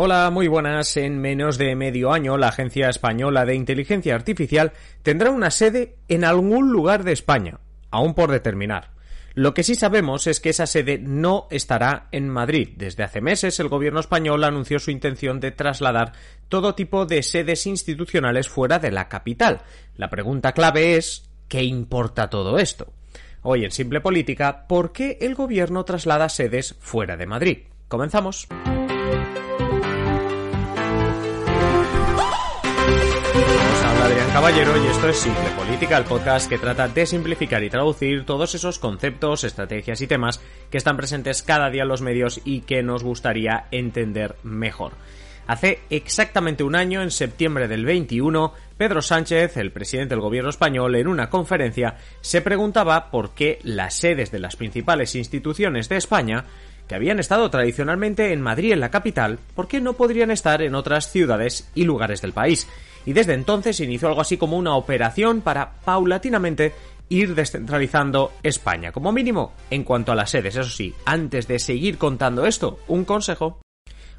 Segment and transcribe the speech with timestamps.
[0.00, 0.96] Hola, muy buenas.
[0.96, 4.70] En menos de medio año, la Agencia Española de Inteligencia Artificial
[5.02, 7.58] tendrá una sede en algún lugar de España,
[7.90, 8.92] aún por determinar.
[9.34, 12.74] Lo que sí sabemos es que esa sede no estará en Madrid.
[12.76, 16.12] Desde hace meses el gobierno español anunció su intención de trasladar
[16.48, 19.62] todo tipo de sedes institucionales fuera de la capital.
[19.96, 22.92] La pregunta clave es ¿qué importa todo esto?
[23.42, 27.58] Hoy en Simple Política, ¿por qué el gobierno traslada sedes fuera de Madrid?
[27.88, 28.46] Comenzamos.
[34.08, 38.24] Adrián Caballero y esto es Simple Política, el podcast que trata de simplificar y traducir
[38.24, 42.62] todos esos conceptos, estrategias y temas que están presentes cada día en los medios y
[42.62, 44.92] que nos gustaría entender mejor.
[45.46, 50.94] Hace exactamente un año, en septiembre del 21, Pedro Sánchez, el presidente del gobierno español,
[50.94, 56.46] en una conferencia se preguntaba por qué las sedes de las principales instituciones de España
[56.88, 60.74] que habían estado tradicionalmente en Madrid, en la capital, ¿por qué no podrían estar en
[60.74, 62.66] otras ciudades y lugares del país?
[63.06, 66.74] Y desde entonces inició algo así como una operación para paulatinamente
[67.08, 70.56] ir descentralizando España, como mínimo en cuanto a las sedes.
[70.56, 73.60] Eso sí, antes de seguir contando esto, un consejo.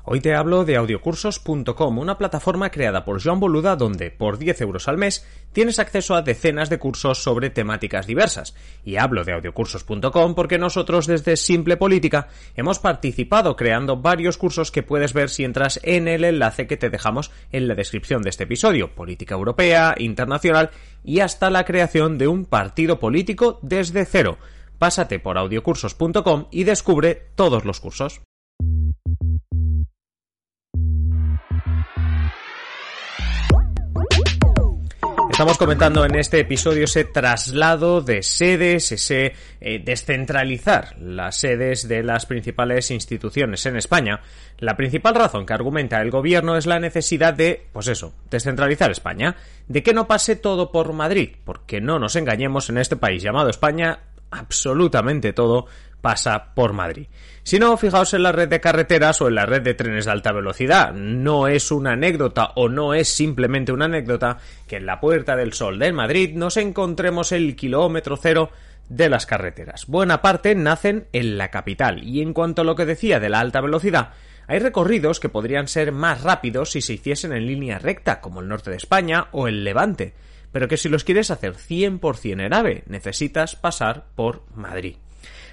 [0.06, 4.88] Hoy te hablo de audiocursos.com, una plataforma creada por Joan Boluda donde, por 10 euros
[4.88, 8.56] al mes, tienes acceso a decenas de cursos sobre temáticas diversas.
[8.86, 14.84] Y hablo de audiocursos.com porque nosotros desde Simple Política hemos participado creando varios cursos que
[14.84, 18.46] puedes ver si entras en el enlace que te dejamos en la descripción de este
[18.46, 18.96] episodio.
[18.96, 20.72] Política europea, internacional
[21.04, 24.38] y hasta la creación de un partido político desde cero.
[24.78, 28.22] Pásate por audiocursos.com y descubre todos los cursos.
[35.40, 42.04] Estamos comentando en este episodio ese traslado de sedes, ese eh, descentralizar las sedes de
[42.04, 44.20] las principales instituciones en España.
[44.58, 49.38] La principal razón que argumenta el gobierno es la necesidad de, pues eso, descentralizar España,
[49.70, 53.50] de que no pase todo por Madrid, porque no nos engañemos en este país llamado
[53.50, 54.00] España,
[54.32, 55.68] absolutamente todo
[56.02, 57.08] pasa por Madrid.
[57.44, 60.12] Si no, fijaos en la red de carreteras o en la red de trenes de
[60.12, 60.94] alta velocidad.
[60.94, 65.54] No es una anécdota o no es simplemente una anécdota que en la Puerta del
[65.54, 68.52] Sol de Madrid nos encontremos el kilómetro cero
[68.90, 69.86] de las carreteras.
[69.88, 73.40] Buena parte nacen en la capital y en cuanto a lo que decía de la
[73.40, 74.14] alta velocidad,
[74.48, 78.48] hay recorridos que podrían ser más rápidos si se hiciesen en línea recta, como el
[78.48, 80.14] norte de España o el Levante,
[80.52, 84.96] pero que si los quieres hacer 100% en AVE necesitas pasar por Madrid.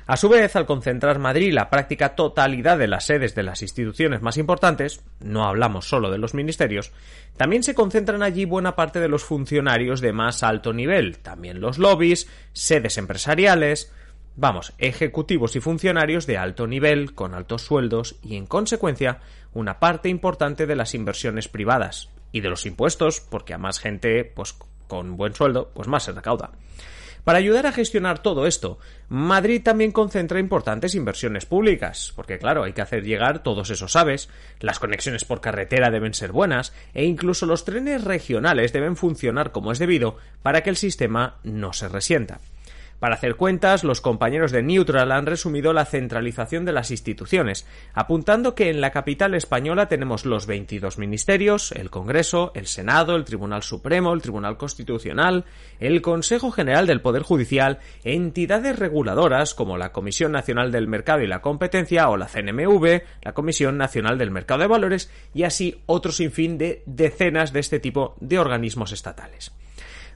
[0.06, 4.22] A su vez, al concentrar Madrid la práctica totalidad de las sedes de las instituciones
[4.22, 6.92] más importantes, no hablamos solo de los ministerios,
[7.36, 11.78] también se concentran allí buena parte de los funcionarios de más alto nivel, también los
[11.78, 13.92] lobbies, sedes empresariales,
[14.36, 19.18] vamos, ejecutivos y funcionarios de alto nivel, con altos sueldos y, en consecuencia,
[19.54, 24.24] una parte importante de las inversiones privadas y de los impuestos, porque a más gente,
[24.24, 24.54] pues
[24.86, 26.52] con buen sueldo, pues más se recauda.
[27.26, 28.78] Para ayudar a gestionar todo esto,
[29.08, 34.28] Madrid también concentra importantes inversiones públicas, porque claro, hay que hacer llegar todos esos aves,
[34.60, 39.72] las conexiones por carretera deben ser buenas, e incluso los trenes regionales deben funcionar como
[39.72, 42.38] es debido para que el sistema no se resienta.
[43.06, 48.56] Para hacer cuentas, los compañeros de Neutral han resumido la centralización de las instituciones, apuntando
[48.56, 53.62] que en la capital española tenemos los 22 ministerios, el Congreso, el Senado, el Tribunal
[53.62, 55.44] Supremo, el Tribunal Constitucional,
[55.78, 61.28] el Consejo General del Poder Judicial, entidades reguladoras como la Comisión Nacional del Mercado y
[61.28, 66.10] la Competencia o la CNMV, la Comisión Nacional del Mercado de Valores y así otro
[66.10, 69.52] sinfín de decenas de este tipo de organismos estatales.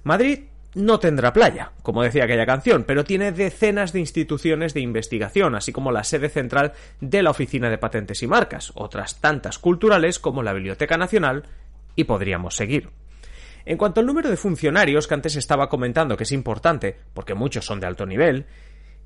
[0.02, 0.40] Madrid
[0.75, 5.72] no tendrá playa, como decía aquella canción, pero tiene decenas de instituciones de investigación, así
[5.72, 10.43] como la sede central de la Oficina de Patentes y Marcas, otras tantas culturales como
[10.43, 11.44] la Biblioteca Nacional,
[11.96, 12.88] y podríamos seguir.
[13.64, 17.67] En cuanto al número de funcionarios que antes estaba comentando que es importante, porque muchos
[17.67, 18.46] son de alto nivel,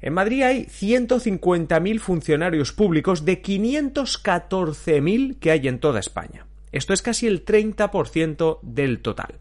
[0.00, 6.46] en Madrid hay 150.000 funcionarios públicos de 514.000 que hay en toda España.
[6.72, 9.36] Esto es casi el 30% del total.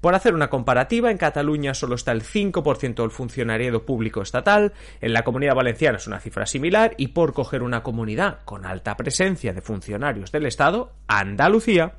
[0.00, 5.12] Por hacer una comparativa, en Cataluña solo está el 5% del funcionariado público estatal, en
[5.12, 9.52] la comunidad valenciana es una cifra similar y por coger una comunidad con alta presencia
[9.52, 11.94] de funcionarios del Estado, Andalucía,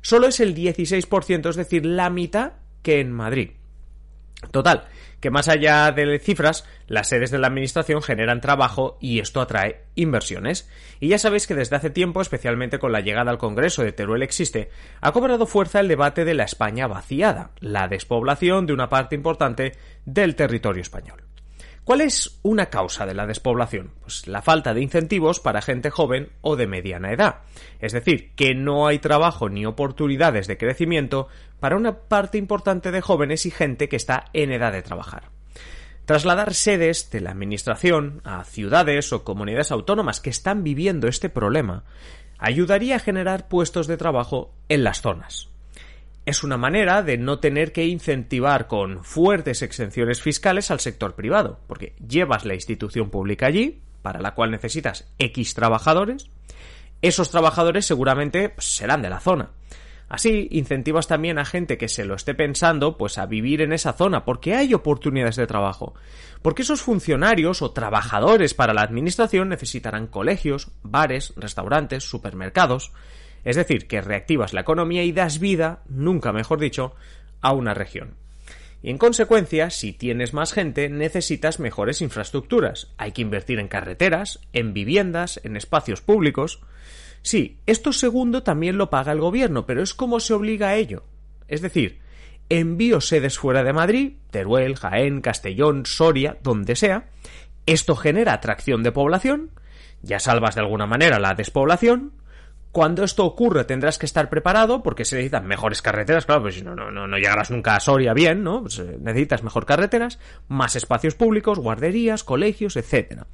[0.00, 2.52] solo es el 16%, es decir, la mitad
[2.82, 3.50] que en Madrid.
[4.50, 4.88] Total,
[5.20, 9.84] que más allá de cifras, las sedes de la Administración generan trabajo y esto atrae
[9.94, 10.68] inversiones.
[10.98, 14.22] Y ya sabéis que desde hace tiempo, especialmente con la llegada al Congreso de Teruel
[14.22, 14.70] Existe,
[15.00, 19.72] ha cobrado fuerza el debate de la España vaciada, la despoblación de una parte importante
[20.06, 21.29] del territorio español.
[21.84, 23.92] ¿Cuál es una causa de la despoblación?
[24.00, 27.40] Pues la falta de incentivos para gente joven o de mediana edad.
[27.80, 31.28] Es decir, que no hay trabajo ni oportunidades de crecimiento
[31.58, 35.30] para una parte importante de jóvenes y gente que está en edad de trabajar.
[36.04, 41.84] Trasladar sedes de la Administración a ciudades o comunidades autónomas que están viviendo este problema
[42.38, 45.50] ayudaría a generar puestos de trabajo en las zonas
[46.30, 51.60] es una manera de no tener que incentivar con fuertes exenciones fiscales al sector privado,
[51.66, 56.30] porque llevas la institución pública allí, para la cual necesitas X trabajadores,
[57.02, 59.50] esos trabajadores seguramente serán de la zona.
[60.08, 63.92] Así, incentivas también a gente que se lo esté pensando, pues a vivir en esa
[63.92, 65.94] zona, porque hay oportunidades de trabajo.
[66.42, 72.92] Porque esos funcionarios o trabajadores para la administración necesitarán colegios, bares, restaurantes, supermercados,
[73.44, 76.94] es decir, que reactivas la economía y das vida, nunca mejor dicho,
[77.40, 78.14] a una región.
[78.82, 82.88] Y en consecuencia, si tienes más gente, necesitas mejores infraestructuras.
[82.96, 86.60] Hay que invertir en carreteras, en viviendas, en espacios públicos.
[87.22, 91.04] Sí, esto segundo también lo paga el gobierno, pero es como se obliga a ello.
[91.46, 91.98] Es decir,
[92.48, 97.10] envío sedes fuera de Madrid, Teruel, Jaén, Castellón, Soria, donde sea.
[97.66, 99.50] Esto genera atracción de población,
[100.00, 102.12] ya salvas de alguna manera la despoblación,
[102.72, 106.74] cuando esto ocurre tendrás que estar preparado porque se necesitan mejores carreteras, claro, pues no,
[106.74, 108.62] no, no llegarás nunca a Soria bien, ¿no?
[108.62, 110.18] Pues, eh, necesitas mejor carreteras,
[110.48, 113.26] más espacios públicos, guarderías, colegios, etcétera.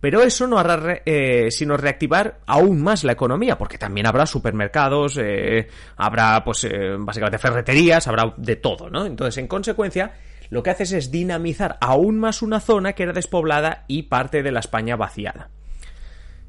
[0.00, 5.18] Pero eso no hará eh, sino reactivar aún más la economía, porque también habrá supermercados,
[5.18, 6.68] eh, habrá pues
[6.98, 9.06] básicamente ferreterías, habrá de todo, ¿no?
[9.06, 10.12] Entonces, en consecuencia,
[10.50, 14.52] lo que haces es dinamizar aún más una zona que era despoblada y parte de
[14.52, 15.50] la España vaciada.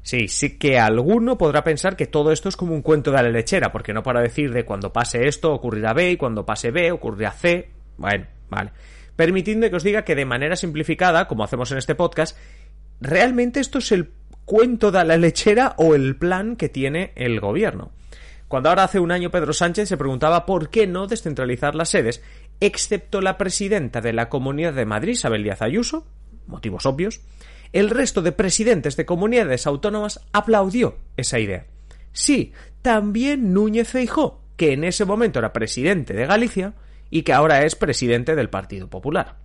[0.08, 3.28] Sí, sí que alguno podrá pensar que todo esto es como un cuento de la
[3.28, 6.90] lechera, porque no para decir de cuando pase esto ocurrirá B y cuando pase B
[6.92, 7.68] ocurrirá C.
[7.98, 8.70] Bueno, vale.
[9.16, 12.38] Permitidme que os diga que de manera simplificada, como hacemos en este podcast,
[13.02, 14.10] realmente esto es el
[14.46, 17.92] cuento de la lechera o el plan que tiene el gobierno.
[18.48, 22.22] Cuando ahora hace un año Pedro Sánchez se preguntaba por qué no descentralizar las sedes,
[22.60, 26.06] excepto la presidenta de la Comunidad de Madrid, Isabel Díaz Ayuso,
[26.46, 27.20] motivos obvios,
[27.72, 31.66] el resto de presidentes de comunidades autónomas aplaudió esa idea.
[32.12, 36.74] Sí, también Núñez Feijó, que en ese momento era presidente de Galicia
[37.10, 39.36] y que ahora es presidente del Partido Popular.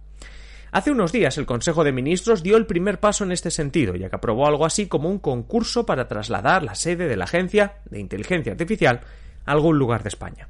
[0.71, 4.09] Hace unos días el Consejo de Ministros dio el primer paso en este sentido, ya
[4.09, 7.99] que aprobó algo así como un concurso para trasladar la sede de la Agencia de
[7.99, 9.01] Inteligencia Artificial
[9.45, 10.47] a algún lugar de España.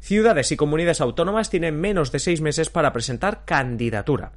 [0.00, 4.32] Ciudades y comunidades autónomas tienen menos de seis meses para presentar candidatura.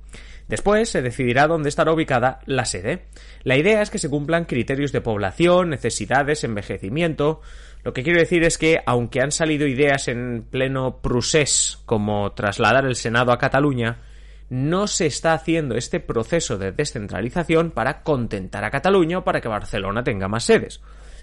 [0.48, 3.06] Después se decidirá dónde estará ubicada la sede.
[3.44, 7.42] La idea es que se cumplan criterios de población, necesidades, envejecimiento.
[7.84, 12.86] Lo que quiero decir es que, aunque han salido ideas en pleno prusés como trasladar
[12.86, 14.00] el Senado a Cataluña,
[14.50, 19.48] no se está haciendo este proceso de descentralización para contentar a Cataluña o para que
[19.48, 20.82] Barcelona tenga más sedes.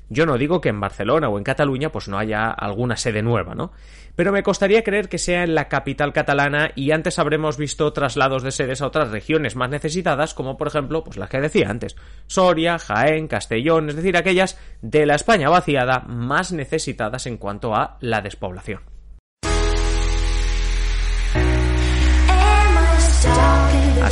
[0.09, 3.55] Yo no digo que en Barcelona o en Cataluña pues no haya alguna sede nueva,
[3.55, 3.73] ¿no?
[4.17, 8.43] Pero me costaría creer que sea en la capital catalana y antes habremos visto traslados
[8.43, 11.97] de sedes a otras regiones más necesitadas, como por ejemplo, pues las que decía antes,
[12.27, 17.97] Soria, Jaén, Castellón, es decir, aquellas de la España vaciada más necesitadas en cuanto a
[18.01, 18.98] la despoblación.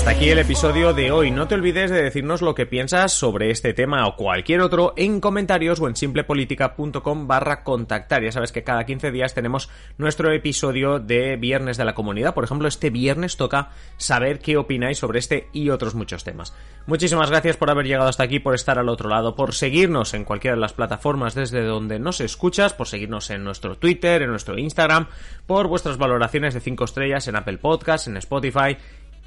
[0.06, 1.32] Hasta aquí el episodio de hoy.
[1.32, 5.20] No te olvides de decirnos lo que piensas sobre este tema o cualquier otro en
[5.20, 8.22] comentarios o en simplepolitica.com barra contactar.
[8.22, 12.34] Ya sabes que cada 15 días tenemos nuestro episodio de Viernes de la Comunidad.
[12.34, 16.54] Por ejemplo, este viernes toca saber qué opináis sobre este y otros muchos temas.
[16.86, 20.22] Muchísimas gracias por haber llegado hasta aquí, por estar al otro lado, por seguirnos en
[20.22, 24.56] cualquiera de las plataformas desde donde nos escuchas, por seguirnos en nuestro Twitter, en nuestro
[24.56, 25.08] Instagram,
[25.48, 28.76] por vuestras valoraciones de 5 estrellas en Apple Podcasts, en Spotify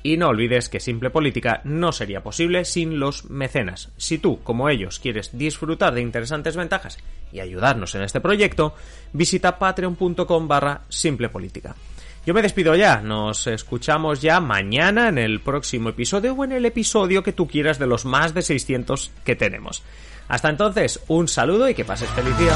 [0.03, 3.91] y no olvides que Simple Política no sería posible sin los mecenas.
[3.97, 6.97] Si tú, como ellos, quieres disfrutar de interesantes ventajas
[7.31, 8.75] y ayudarnos en este proyecto,
[9.13, 11.75] visita patreon.com barra Simple Política.
[12.25, 16.65] Yo me despido ya, nos escuchamos ya mañana en el próximo episodio o en el
[16.65, 19.83] episodio que tú quieras de los más de 600 que tenemos.
[20.27, 22.55] Hasta entonces, un saludo y que pases feliz día.